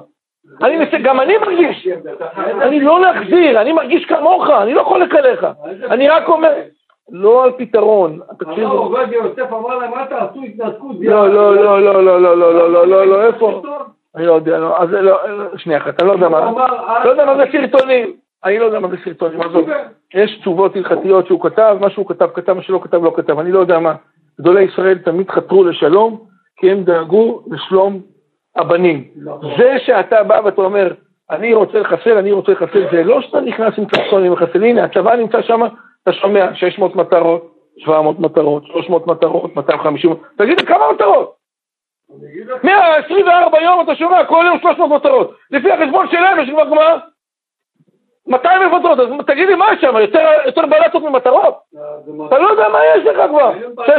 [0.64, 1.88] אני, מס- גם אני מרגיש,
[2.62, 5.48] אני לא להחזיר, אני מרגיש כמוך, אני לא חולק עליך.
[5.90, 6.52] אני רק אומר,
[7.12, 10.96] לא על פתרון, תקשיב, הרב עובדיה יוסף אמר להם, מה תעשו התנתקות?
[11.02, 13.62] לא, לא, לא, לא, לא, לא, לא, לא, לא, לא, לא, איפה?
[14.16, 15.18] אני לא יודע, לא, אז לא,
[15.58, 16.52] שנייה אחת, אני לא יודע מה,
[17.06, 18.14] לא יודע מה זה סרטונים,
[18.46, 19.70] אני לא יודע מה זה סרטונים, עזוב.
[20.14, 23.52] יש תשובות הלכתיות שהוא כתב, מה שהוא כתב כתב, מה שלא כתב לא כתב, אני
[23.52, 23.96] לא יודע מה.
[24.40, 26.26] גדולי ישראל תמיד חתרו לשלום,
[26.58, 28.02] כי הם דאגו לשלום
[28.56, 29.04] הבנים.
[29.58, 30.94] זה שאתה בא ואתה אומר,
[31.30, 35.16] אני רוצה לחסל, אני רוצה לחסל, זה לא שאתה נכנס עם קרסונים ומחסל, הנה הצבא
[35.16, 35.62] נמצא שם,
[36.04, 41.36] אתה שומע 600 מטרות, 700 מטרות, 300 מטרות, 250, תגיד כמה מטרות?
[42.64, 46.98] 124 יום אתה שומע כל יום 300 מטרות, לפי החשבון שלנו יש כבר גמר
[48.30, 51.56] 200 מטרות, אז תגיד לי מה יש שם, יותר, יותר בלטות ממטרות?
[52.28, 53.52] אתה לא יודע מה יש לך כבר,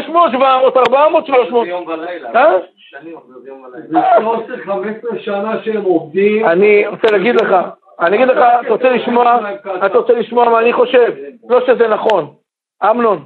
[0.02, 2.30] 600, 700, 400, 300, יום ולילה.
[2.34, 2.58] אה?
[2.76, 3.86] שנים עובדות יום ולילה.
[3.88, 6.46] זה 13-15 שנה שהם עובדים.
[6.46, 7.56] אני רוצה להגיד לך,
[8.00, 9.40] אני אגיד לך, אתה רוצה לשמוע,
[9.86, 11.14] אתה רוצה לשמוע מה אני חושב,
[11.48, 12.34] לא שזה נכון.
[12.90, 13.24] אמנון,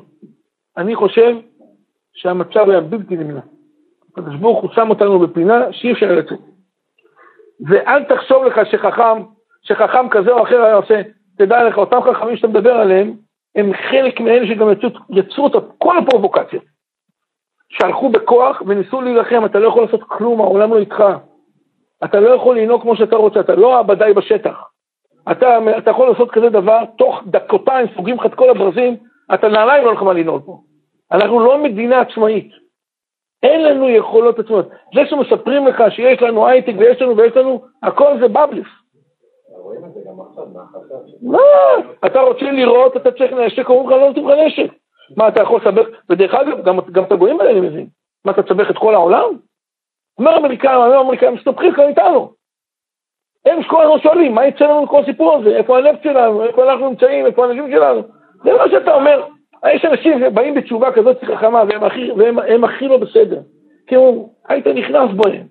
[0.77, 1.37] אני חושב
[2.15, 3.41] שהמצב היה בלתי נמנע.
[4.13, 6.39] הקדוש ברוך הוא שם אותנו בפינה שאי אפשר לצאת.
[7.69, 9.23] ואל תחשוב לך שחכם,
[9.65, 11.03] שחכם כזה או אחר היה עושה,
[11.39, 13.15] תדע לך, אותם חכמים שאתה מדבר עליהם,
[13.57, 16.65] הם חלק מאלה שגם יצרו, יצרו את כל הפרובוקציות.
[17.69, 21.05] שהלכו בכוח וניסו להילחם, אתה לא יכול לעשות כלום, העולם לא איתך.
[22.05, 24.57] אתה לא יכול לנהוג כמו שאתה רוצה, אתה לא הבדאי בשטח.
[25.31, 28.97] אתה, אתה יכול לעשות כזה דבר, תוך דקותיים סוגרים לך את כל הברזים,
[29.35, 30.59] אתה נעליים לא לך מה לנהוג פה.
[31.13, 32.51] אנחנו לא מדינה עצמאית.
[33.43, 34.69] אין לנו יכולות עצמאיות.
[34.95, 38.29] זה שמספרים לך שיש לנו הייטק ויש לנו ויש לנו, הכל זה
[41.23, 41.39] מה?
[42.07, 44.75] אתה רוצה לראות, אתה צריך נשק, אומרים לך לא נותנים לך נשק.
[45.17, 47.87] מה, אתה יכול לסבך, ודרך אגב, גם, את הגויים האלה אני מבין.
[48.25, 49.31] מה, אתה תסבך את כל העולם?
[50.19, 52.33] אומר האמריקאים, אומר האמריקאים, מסתבכים כאן איתנו.
[53.47, 55.57] הם כל הזמן שואלים, מה יצא לנו מכל הסיפור הזה?
[55.57, 56.45] איפה הנפט שלנו?
[56.45, 57.27] איפה אנחנו נמצאים?
[57.27, 58.03] איפה האנשים שלנו?
[58.45, 59.27] זה מה שאתה אומר.
[59.75, 63.41] יש אנשים שבאים בתשובה כזאת חכמה, והם הכי, והם, הם הכי לא בסדר.
[63.87, 65.47] כי הוא, היית נכנס בהם,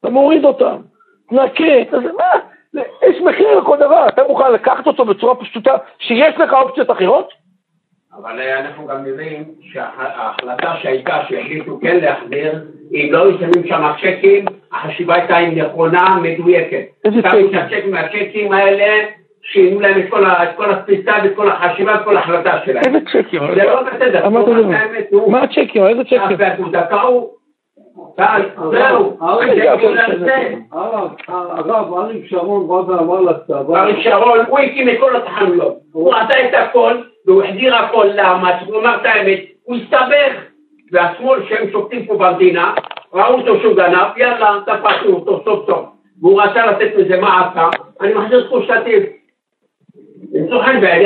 [0.00, 0.80] אתה מוריד אותם,
[1.28, 2.51] תנקה, אתה זה, מה?
[2.74, 7.32] יש מחיר לכל דבר, אתה מוכן לקחת אותו בצורה פשוטה, שיש לך אופציות אחרות?
[8.16, 12.52] אבל אה, אנחנו גם יודעים שההחלטה שהייתה שהחליטו כן להחזיר,
[12.92, 16.82] אם לא ישלמים שם צ'קים, החשיבה הייתה עם נכונה, מדויקת.
[17.04, 17.46] איזה צ'קים?
[17.46, 19.06] את הצ'קים מהצ'קים האלה,
[19.42, 22.84] שינו להם את כל את כל התפיסה ואת כל החשיבה ואת כל ההחלטה שלהם.
[22.86, 23.42] איזה צ'קים?
[23.54, 24.28] זה לא בסדר.
[25.28, 25.86] מה הצ'קים?
[25.86, 26.36] איזה צ'קים?
[28.16, 29.16] טל, זהו.
[30.72, 35.74] הרב, הרב אריק שרון בא ואמר לצבא, אריק שרון, הוא הקים את כל התחנויות.
[35.92, 36.94] הוא עשה את הכל,
[37.26, 38.58] והוא החזיר הכל, למה?
[38.66, 40.52] הוא אמר את האמת, הוא הסתבך.
[40.92, 42.74] והשמאל שהם שופטים פה במדינה,
[43.14, 45.86] ראו אותו שהוא גנב, יאללה, תפסו אותו סוף סוף.
[46.22, 47.68] והוא רצה לתת מזה מה עשה,
[48.00, 48.66] אני מחזיר זכות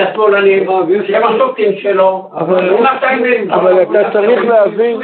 [0.03, 0.67] השמאלנים,
[1.07, 4.97] שהם השופטים שלו, אבל- אתה צריך להבין-.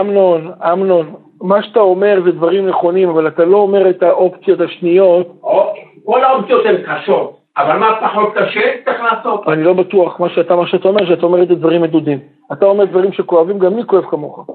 [0.00, 5.26] אמנון, אמנון, מה שאתה אומר זה דברים נכונים, אבל אתה לא אומר את האופציות השניות.
[6.04, 9.48] כל האופציות הן קשות, אבל מה פחות קשה, צריך לעשות.
[9.48, 12.18] אני לא בטוח מה שאתה, מה שאתה אומר, שאתה אומר את הדברים מדודים.
[12.52, 14.46] אתה אומר דברים שכואבים, גם לי כואב כמוך.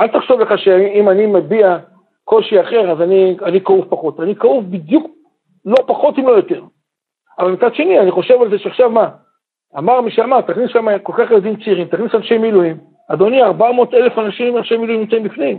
[0.00, 1.76] אל תחשוב לך שאם אני מביע
[2.24, 3.00] קושי אחר, אז
[3.42, 4.20] אני כאוב פחות.
[4.20, 5.06] אני כאוב בדיוק,
[5.64, 6.60] לא פחות אם לא יותר.
[7.38, 9.08] אבל מצד שני, אני חושב על זה שעכשיו מה?
[9.78, 12.76] אמר מי שאמר, תכניס שם כל כך ילדים צעירים, תכניס אנשי מילואים.
[13.10, 15.58] אדוני, 400 אלף אנשים אנשי מילואים נמצאים בפנים.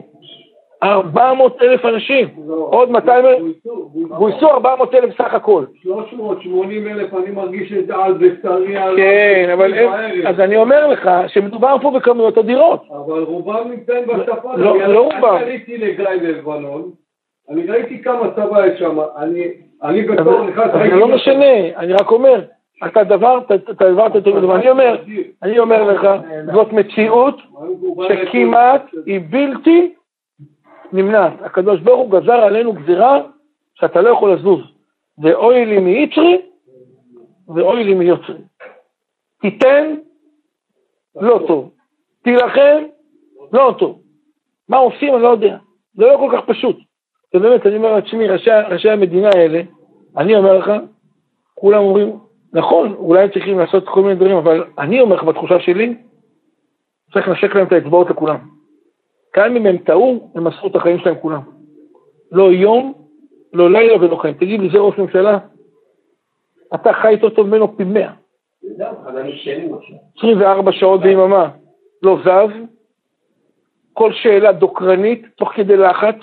[0.83, 2.27] 400 אלף אנשים.
[2.47, 2.53] לא.
[2.71, 4.15] עוד 200 אלף, גויסו, גויסו.
[4.15, 5.63] גויסו 400 אלף סך הכל.
[5.83, 8.75] 380 אלף, אני מרגיש את זה על בשרי.
[8.97, 10.27] כן, אבל אין-.
[10.27, 12.83] אז אני אומר לך שמדובר פה בכמויות אדירות.
[12.91, 14.59] אבל רובם נמצאים בצפון.
[14.59, 15.35] לא, אני- לא אני רובם.
[15.37, 16.91] עליתי לגיא בלבנון,
[17.49, 19.43] אני ראיתי כמה צבא יש שם, אני
[19.83, 22.45] אני בתור נכנס, זה לא משנה, אני רק אומר,
[22.87, 25.03] אתה דברת, אתה העברת את זה, אני אומר,
[25.43, 26.07] אני אומר לך,
[26.53, 27.35] זאת מציאות
[28.07, 29.93] שכמעט היא בלתי
[30.93, 31.33] נמנעת.
[31.41, 33.21] הקדוש ברוך הוא גזר עלינו גזירה
[33.75, 34.61] שאתה לא יכול לזוז.
[35.17, 36.41] ואוי לי מיצרי
[37.47, 38.41] ואוי לי מיוצרי.
[39.41, 39.95] תיתן,
[41.15, 41.71] לא טוב.
[42.23, 42.83] תילחם,
[43.53, 44.01] לא טוב.
[44.69, 45.57] מה עושים, אני לא יודע.
[45.93, 46.77] זה לא כל כך פשוט.
[47.33, 49.61] ובאמת, אני אומר לעצמי, ראשי, ראשי המדינה האלה,
[50.17, 50.71] אני אומר לך,
[51.55, 52.19] כולם אומרים,
[52.53, 55.95] נכון, אולי צריכים לעשות כל מיני דברים, אבל אני אומר לך, בתחושה שלי,
[57.13, 58.37] צריך לנשק להם את האצבעות לכולם.
[59.35, 61.41] גם אם הם טעו, הם מסרו את החיים שלהם כולם.
[62.31, 62.93] לא יום,
[63.53, 64.33] לא לילה ולא חיים.
[64.33, 65.37] תגיד לי, זה ראש ממשלה?
[66.75, 68.11] אתה חי יותר טוב ממנו פי מאה.
[69.05, 69.97] אז אני שני עכשיו.
[70.17, 71.49] 24 שעות ביממה,
[72.03, 72.53] לא זז,
[73.93, 76.15] כל שאלה דוקרנית, תוך כדי לחץ.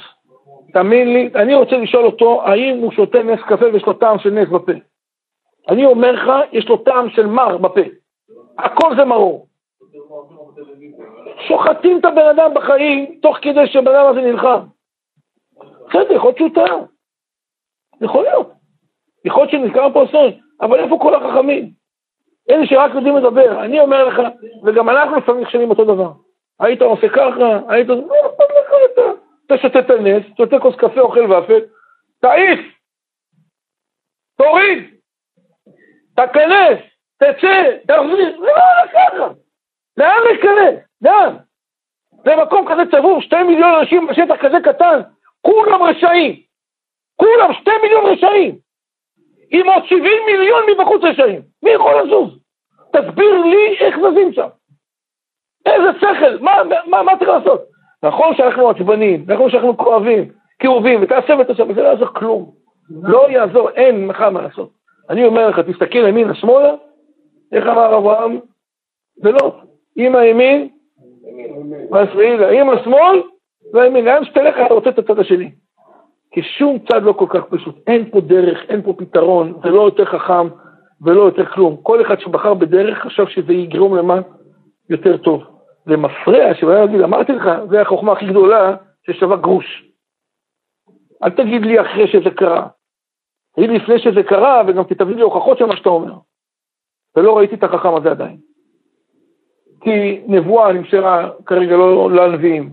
[0.77, 4.31] תאמין לי, אני רוצה לשאול אותו, האם הוא שותה נס קפה ויש לו טעם של
[4.31, 4.73] נס בפה?
[5.69, 7.81] אני אומר לך, יש לו טעם של מר בפה.
[8.59, 9.47] הכל זה מרור.
[11.49, 14.61] שוחטים את הבן אדם בחיים, תוך כדי שהבן אדם הזה נלחם.
[15.89, 16.77] בסדר, יכול להיות שהוא טעה.
[18.01, 18.51] יכול להיות.
[19.25, 21.71] יכול להיות שנזכר פה אסון, אבל איפה כל החכמים?
[22.51, 23.65] אלה שרק יודעים לדבר.
[23.65, 24.21] אני אומר לך,
[24.65, 26.13] וגם אנחנו לפעמים נכשלים אותו דבר.
[26.61, 27.89] היית עושה ככה, היית...
[27.89, 28.56] לא אכפת לך,
[29.47, 31.61] אתה, שותה את הנס, שותה כוס קפה, אוכל ופל,
[32.21, 32.61] תעיף,
[34.37, 34.95] תוריד,
[36.17, 36.79] תכנס,
[37.17, 39.29] תצא, תחזיר, לא, לא ככה.
[39.97, 40.85] לאן להיכנס?
[41.03, 41.37] לאן?
[42.25, 45.01] במקום כזה צבור, שתי מיליון אנשים בשטח כזה קטן,
[45.41, 46.41] כולם רשעים.
[47.17, 48.59] כולם, שתי מיליון רשעים.
[49.51, 51.43] עם עוד 70 מיליון מבחוץ רשעים.
[51.63, 52.39] מי יכול לזוז?
[52.93, 54.49] תסביר לי איך זזים שם.
[55.67, 56.53] איזה שכל, מה,
[56.87, 57.76] מה, מה צריך לעשות?
[58.03, 60.25] נכון שאנחנו עצבנים, נכון שאנחנו כואבים,
[60.59, 62.51] כאובים, ותעשה ותעשה, וזה לא יעזור כלום.
[63.03, 64.71] לא יעזור, אין לך מה לעשות.
[65.11, 66.75] אני אומר לך, תסתכל ימינה, שמאלה,
[67.53, 68.39] איך אמר אברהם?
[69.17, 69.61] זה לא.
[69.97, 70.69] עם הימין,
[72.53, 73.23] עם השמאל,
[73.73, 74.05] והימין.
[74.05, 75.51] לאן שתלך אתה רוצה את הצד השני.
[76.33, 77.75] כי שום צד לא כל כך פשוט.
[77.87, 80.49] אין פה דרך, אין פה פתרון, זה לא יותר חכם
[81.03, 81.77] ולא יותר כלום.
[81.83, 84.21] כל אחד שבחר בדרך חשב שזה יגרום למה
[84.91, 85.56] יותר טוב.
[85.87, 89.85] זה מפריע שבן אדם יגיד, אמרתי לך, זה החוכמה הכי גדולה ששווה גרוש.
[91.25, 92.67] אל תגיד לי אחרי שזה קרה.
[93.57, 96.13] תגיד לפני שזה קרה, וגם תביא לי הוכחות של מה שאתה אומר.
[97.17, 98.37] ולא ראיתי את החכם הזה עדיין.
[99.81, 102.73] כי נבואה נמסרה כרגע לא לנביאים.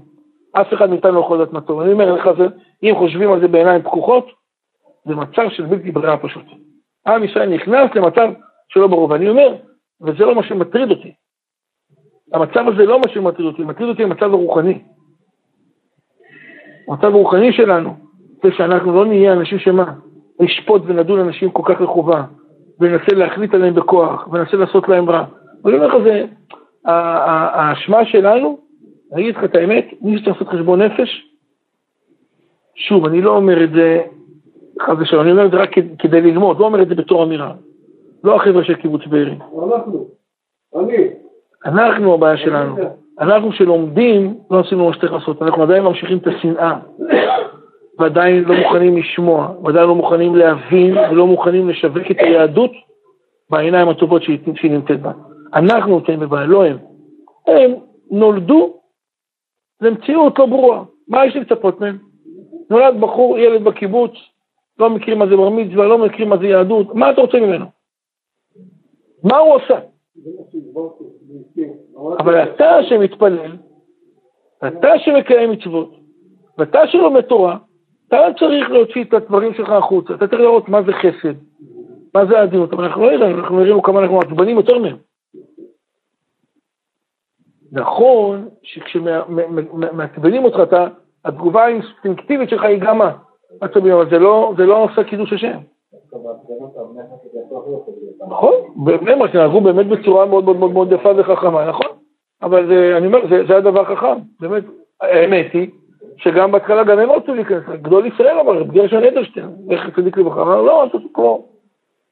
[0.52, 1.82] אף אחד מאיתנו לא יכול לדעת מה טוב.
[1.82, 2.30] אני אומר לך,
[2.84, 4.28] אם חושבים על זה בעיניים פקוחות,
[5.06, 6.46] זה מצב של בלתי ברירה פשוט.
[7.08, 8.30] עם ישראל נכנס למצב
[8.68, 9.10] שלא ברור.
[9.10, 9.56] ואני אומר,
[10.02, 11.14] וזה לא מה שמטריד אותי.
[12.34, 14.80] המצב הזה לא מה שמטריד אותי, מטריד אותי המצב הרוחני.
[16.88, 17.94] המצב הרוחני שלנו,
[18.44, 19.94] זה שאנחנו לא נהיה אנשים שמה,
[20.40, 22.24] נשפוט ונדון אנשים כל כך לחובה,
[22.80, 25.26] וננסה להחליט עליהם בכוח, וננסה לעשות להם רע.
[25.66, 26.26] אני אומר לך, זה,
[26.86, 28.58] האשמה שלנו,
[29.14, 31.30] אני אגיד לך את האמת, מי שצריך לעשות חשבון נפש,
[32.76, 34.02] שוב, אני לא אומר את זה
[34.82, 35.70] חס ושלום, אני אומר את זה רק
[36.00, 37.54] כדי ללמוד, לא אומר את זה בתור אמירה.
[38.24, 39.36] לא החבר'ה של קיבוץ בארי.
[39.72, 40.08] אנחנו,
[40.76, 41.23] אני.
[41.66, 42.76] אנחנו הבעיה שלנו.
[43.20, 46.80] אנחנו שלומדים, לא עשינו מה שצריך לעשות, אנחנו עדיין ממשיכים את השנאה,
[48.00, 52.72] ועדיין לא מוכנים לשמוע, ועדיין לא מוכנים להבין, ולא מוכנים לשווק את היהדות
[53.50, 55.12] בעיניים הטובות שהיא, נמצאת בה.
[55.54, 56.78] אנחנו נמצאים בבעיה, לא הם.
[57.48, 57.74] הם
[58.12, 58.74] נולדו
[59.82, 60.84] למציאות לא ברורה.
[61.08, 61.98] מה יש לצפות מהם?
[62.70, 64.12] נולד בחור, ילד בקיבוץ,
[64.80, 67.66] לא מכיר מה זה בר מצווה, לא מכיר מה זה יהדות, מה אתה רוצה ממנו?
[69.24, 69.80] מה הוא עושה?
[72.20, 73.58] אבל אתה שמתפלל,
[74.68, 75.96] אתה שמקיים מצוות,
[76.58, 77.58] ואתה שלומד תורה,
[78.08, 81.34] אתה צריך להוציא את הדברים שלך החוצה, אתה צריך לראות מה זה חסד,
[82.16, 84.98] מה זה עדינות, אבל אנחנו לא יודעים, אנחנו נראים כמה אנחנו עצבנים יותר מהם.
[87.72, 90.88] נכון שכשמעצבנים אותך, אתה,
[91.26, 93.18] התגובה האינסטינקטיבית שלך היא גם מה?
[93.62, 95.58] עצבים, אבל זה לא, זה לא עושה קידוש השם.
[98.30, 98.54] נכון,
[98.86, 101.88] בבני ברק נהגו באמת בצורה מאוד מאוד מאוד יפה וחכמה, נכון?
[102.42, 104.64] אבל זה, אני אומר, זה, זה הדבר חכם, באמת,
[105.02, 105.70] האמת היא
[106.18, 110.62] שגם בהתחלה גם הם רצו להיכנס, גדול ישראל אמר, גרשון אדלשטיין, איך צדיק לברכה, אמר,
[110.62, 111.46] לא, אתה כמו,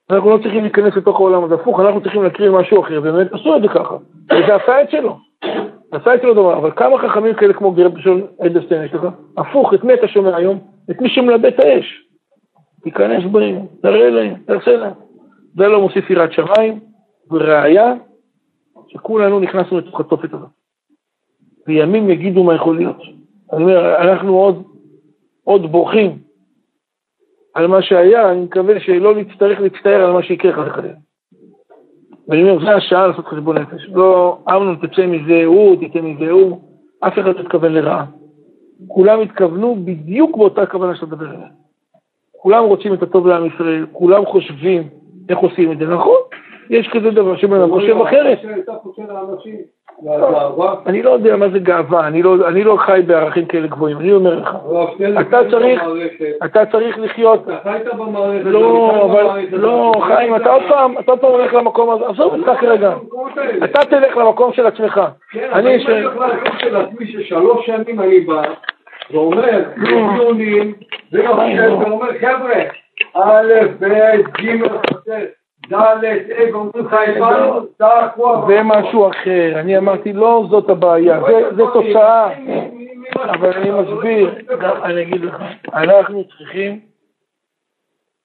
[0.10, 3.56] אנחנו לא צריכים להיכנס לתוך העולם הזה, הפוך, אנחנו צריכים להקריא משהו אחר, באמת עשו
[3.56, 5.16] את זה ככה, וזה עשה את שלו.
[5.92, 9.08] עשה אצלו דבר, אבל כמה חכמים כאלה כמו גרב בשון אדלשטיין יש לך?
[9.38, 10.60] הפוך, את מי אתה שומע היום?
[10.92, 12.11] את מי שמלבה את האש.
[12.84, 14.94] תיכנס בהם, תראה להם, תעשה להם.
[15.56, 16.80] זה לא מוסיף יראת שמיים,
[17.32, 17.94] וראיה
[18.88, 20.50] שכולנו נכנסנו לתוך התופת הזאת.
[21.68, 22.98] וימים יגידו מה יכול להיות.
[23.54, 24.64] אני אומר, אנחנו עוד,
[25.44, 26.18] עוד בוכים
[27.54, 30.94] על מה שהיה, אני מקווה שלא נצטרך להצטער על מה שיקרה חס וחלילה.
[32.28, 33.90] ואני אומר, זה השעה לעשות חשבון נפש.
[33.90, 36.62] לא, אמנון תצא מזה, הוא תצא מזה, הוא,
[37.00, 38.06] אף אחד לא התכוון לרעה.
[38.88, 41.48] כולם התכוונו בדיוק באותה כוונה שאתה מדבר עליה.
[42.42, 44.84] כולם רוצים את הטוב לעם ישראל, כולם חושבים
[45.30, 46.18] איך עושים את זה, נכון?
[46.70, 48.40] יש כזה דבר שבן אדם חושב אחרת.
[50.86, 54.14] אני לא יודע מה זה גאווה, אני לא, אני לא חי בערכים כאלה גבוהים, אני
[54.14, 54.56] אומר לך,
[55.20, 55.84] אתה צריך,
[56.46, 61.20] אתה צריך לחיות, אתה חיית במערכת, לא, אבל, לא, חיים, אתה עוד פעם, אתה עוד
[61.20, 62.94] פעם הולך למקום הזה, עזוב אותך כרגע,
[63.64, 65.02] אתה תלך למקום של עצמך,
[65.32, 68.42] כן, אני הולך למקום של עצמי ששלוש שנים אני בא,
[69.12, 70.74] ואומר, דיונים,
[71.12, 72.64] ואומר, חבר'ה,
[73.14, 73.86] א', ב',
[74.42, 74.64] ג',
[75.72, 81.22] ד', ה', אומרים לך, הבנו, זה משהו אחר, אני אמרתי, לא זאת הבעיה,
[81.56, 82.30] זה תוצאה,
[83.16, 84.36] אבל אני מסביר,
[84.84, 85.44] אני אגיד לך,
[85.74, 86.80] אנחנו צריכים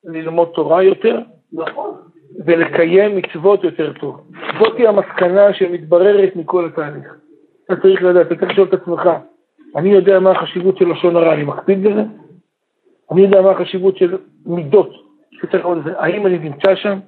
[0.05, 1.21] ללמוד תורה יותר,
[2.47, 4.21] ולקיים מצוות יותר טוב.
[4.61, 7.15] זאתי המסקנה שמתבררת מכל התהליך.
[7.65, 9.11] אתה צריך לדעת, אתה צריך לשאול את עצמך,
[9.77, 12.03] אני יודע מה החשיבות של לשון הרע, אני מקפיד בזה?
[13.13, 14.91] אני יודע מה החשיבות של מידות,
[15.31, 15.93] שצריך לראות את זה.
[15.99, 16.99] האם אני נמצא שם?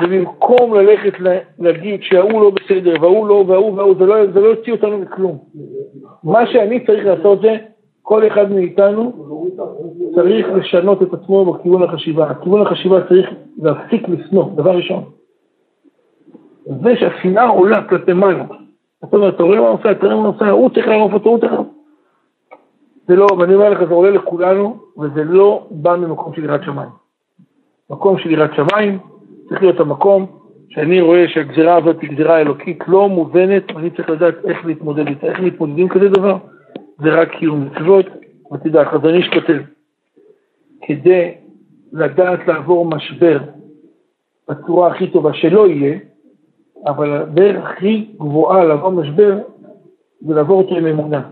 [0.00, 1.12] ובמקום ללכת
[1.58, 5.38] להגיד שההוא לא בסדר, וההוא לא, וההוא וההוא, זה לא, זה לא יוציא אותנו מכלום.
[6.24, 7.56] מה שאני צריך לעשות זה,
[8.02, 9.12] כל אחד מאיתנו
[10.14, 12.30] צריך לשנות את עצמו בכיוון החשיבה.
[12.30, 13.30] הכיוון החשיבה צריך
[13.62, 15.04] להפסיק לשנוא, דבר ראשון.
[16.64, 18.44] זה שהשנאה עולה כלפי מעלה.
[19.02, 21.52] זאת אומרת, אתה רואה מה עושה, הוא צריך לערוף אותו, הוא צריך.
[23.08, 26.88] זה לא, ואני אומר לך, זה עולה לכולנו, וזה לא בא ממקום של יראת שמיים.
[27.90, 28.98] מקום של יראת שמיים,
[29.48, 30.26] צריך להיות המקום
[30.68, 35.26] שאני רואה שהגזירה הזאת היא גזירה אלוקית לא מובנת, ואני צריך לדעת איך להתמודד איתה,
[35.26, 36.36] איך מתמודדים כזה דבר,
[36.98, 38.06] זה רק קיום מצוות,
[38.52, 39.60] ותדע, חזון איש כותב,
[40.86, 41.34] כדי
[41.92, 43.38] לדעת לעבור משבר
[44.48, 45.98] בצורה הכי טובה שלא יהיה,
[46.84, 49.38] אבל הדרך הכי גבוהה לעבור משבר
[50.20, 51.30] זה לעבור אותו עם אמונה.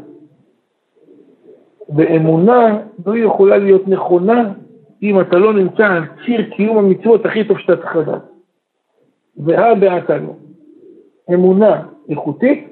[1.96, 4.52] ואמונה לא יכולה להיות נכונה
[5.02, 8.22] אם אתה לא נמצא על ציר קיום המצוות הכי טוב שאתה צריך לדעת.
[9.36, 10.36] והא בהתנו.
[11.34, 12.68] אמונה איכותית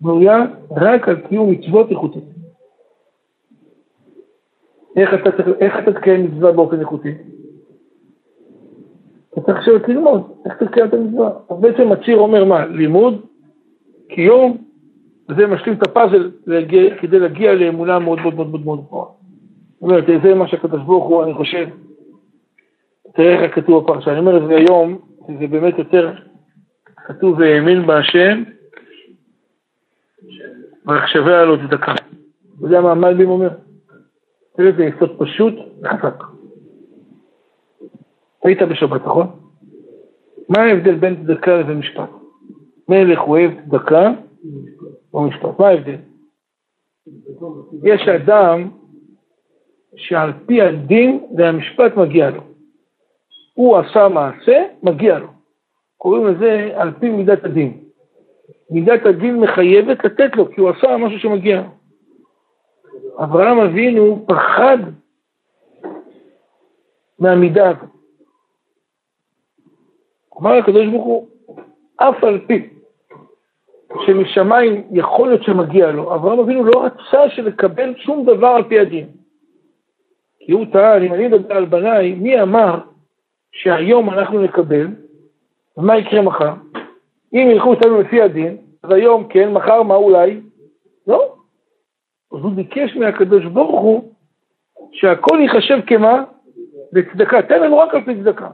[0.00, 2.24] בנויה רק על קיום מצוות איכותית.
[4.96, 5.30] איך אתה,
[5.60, 7.12] איך אתה תקיים מצווה באופן איכותי?
[9.38, 11.30] אתה צריך לשבת ללמוד, איך תקיים את המצווה.
[11.50, 12.66] אז בעצם הציר אומר מה?
[12.66, 13.20] לימוד,
[14.08, 14.56] קיום,
[15.28, 16.30] וזה משלים את הפאזל
[17.00, 19.08] כדי להגיע לאמונה מאוד מאוד מאוד מאוד גבוהה.
[19.74, 21.68] זאת אומרת, זה מה שהקדוש ברוך הוא, אני חושב,
[23.14, 24.98] תראה איך כתוב בפרשה, אני אומר את זה היום,
[25.38, 26.12] זה באמת יותר
[27.06, 28.42] כתוב והאמין בהשם,
[30.86, 31.92] ויחשביה לו צדקה.
[31.92, 33.48] אתה יודע מה המלבים אומר?
[34.56, 36.35] תראה, זה יסוד פשוט וחזק.
[38.46, 39.26] היית בשבת, נכון?
[40.48, 42.10] מה ההבדל בין צדקה לבין משפט?
[42.88, 44.10] מלך אוהב צדקה
[45.14, 45.60] או משפט?
[45.60, 45.96] מה ההבדל?
[47.82, 48.70] יש אדם
[49.96, 52.42] שעל פי הדין והמשפט מגיע לו.
[53.54, 55.28] הוא עשה מעשה, מגיע לו.
[55.96, 57.80] קוראים לזה על פי מידת הדין.
[58.70, 61.68] מידת הדין מחייבת לתת לו, כי הוא עשה משהו שמגיע לו.
[63.24, 64.78] אברהם אבינו פחד
[67.18, 67.95] מהמידה הזאת.
[70.40, 71.28] אמר הקדוש ברוך הוא,
[71.96, 72.68] אף על פי
[74.06, 79.06] שמשמיים יכול להיות שמגיע לו, אברהם אבינו לא רצה שלקבל שום דבר על פי הדין.
[80.40, 82.78] כי הוא טען, אם אני מדבר על בניי, מי אמר
[83.52, 84.86] שהיום אנחנו נקבל,
[85.76, 86.52] ומה יקרה מחר?
[87.32, 90.40] אם ילכו איתנו לפי הדין, אז היום כן, מחר מה אולי?
[91.06, 91.34] לא.
[92.32, 94.12] אז הוא ביקש מהקדוש ברוך הוא
[94.92, 96.24] שהכל ייחשב כמה?
[96.92, 97.42] לצדקה.
[97.42, 98.50] תן לנו רק על פי צדקה.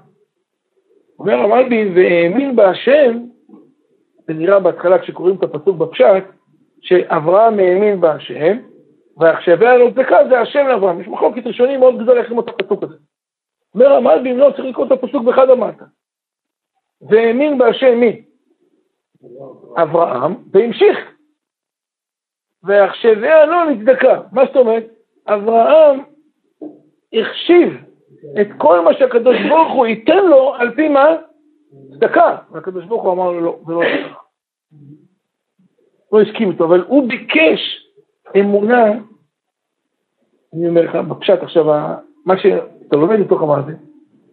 [1.18, 3.18] אומר המלבין, והאמין בהשם,
[4.26, 6.24] זה נראה בהתחלה כשקוראים את הפסוק בפשט,
[6.80, 8.58] שאברהם האמין בהשם,
[9.16, 11.00] ועכשוויה לו צדקה זה השם לאברהם.
[11.00, 12.96] יש מחלוקת ראשונים מאוד גדולה איך ללמוד את הפסוק הזה.
[13.74, 15.84] אומר המלבים, לא, צריך לקרוא את הפסוק באחד המטה.
[17.00, 18.22] והאמין בהשם מי?
[19.76, 20.98] אברהם, והמשיך.
[22.62, 24.20] ועכשוויה לו לצדקה.
[24.32, 24.86] מה זאת אומרת?
[25.26, 26.00] אברהם
[27.12, 27.91] החשיב
[28.40, 31.06] את כל מה שהקדוש ברוך הוא ייתן לו על פי מה?
[31.94, 32.36] צדקה.
[32.50, 34.18] והקדוש ברוך הוא אמר לו לא, זה לא צדקה.
[36.12, 37.88] לא הסכים איתו, אבל הוא ביקש
[38.40, 38.84] אמונה,
[40.54, 41.64] אני אומר לך, בפשט עכשיו,
[42.26, 43.72] מה שאתה לומד מתוך המעשה,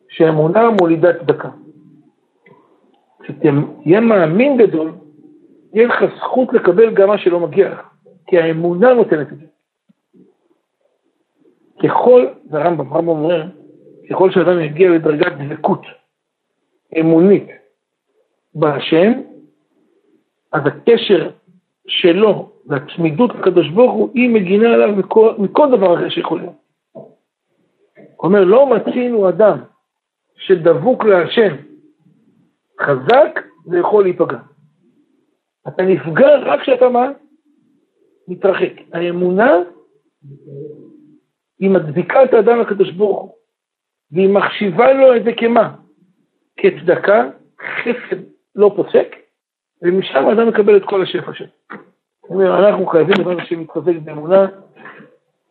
[0.09, 1.49] שאמונה מולידה צדקה.
[3.23, 4.91] כשתהיה מאמין גדול,
[5.73, 7.81] יהיה לך זכות לקבל גם מה שלא מגיע לך,
[8.27, 9.45] כי האמונה נותנת את זה.
[11.83, 13.45] ככל, זה הרמב"ם, הרמב"ם אומר,
[14.09, 15.81] ככל שאדם יגיע לדרגת דבקות
[16.99, 17.47] אמונית
[18.55, 19.11] בהשם,
[20.51, 21.29] אז הקשר
[21.87, 26.53] שלו והצמידות לקדוש ברוך הוא, היא מגינה עליו מכל, מכל דבר אחר שיכול להיות.
[26.93, 29.57] הוא אומר, לא מצינו אדם
[30.35, 31.55] שדבוק להשם
[32.81, 34.37] חזק ויכול להיפגע.
[35.67, 37.11] אתה נפגע רק כשאתה מה?
[38.27, 38.73] מתרחק.
[38.93, 39.51] האמונה
[41.59, 43.31] היא מדביקה את האדם לקדוש ברוך הוא,
[44.11, 45.69] והיא מחשיבה לו את זה כמה?
[46.57, 47.29] כצדקה,
[47.59, 48.17] חסד
[48.55, 49.15] לא פוסק,
[49.83, 51.47] ומשם האדם מקבל את כל השפע שלו.
[52.21, 54.47] זאת אומרת, אנחנו חייבים לדעת שמתחזק באמונה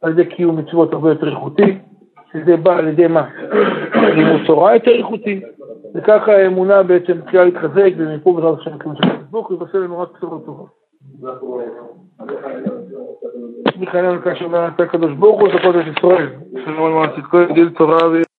[0.02, 1.78] על ידי קיום מצוות הרבה יותר איכותי,
[2.32, 3.28] שזה בא על ידי מה?
[3.94, 5.40] לימוד תורה יותר איכותי,
[5.94, 10.44] וככה האמונה בעצם מתחילה להתחזק, ומפה בעזרת השם כמו של הקדוש ויבשר לנו רק בשורות
[10.46, 10.68] טובות.
[13.76, 16.28] מיכאל אלקה שאומר, אתה הקדוש ברוך הוא, זכות את ישראל.
[16.64, 17.98] שלום על מעשית כל גיל תורה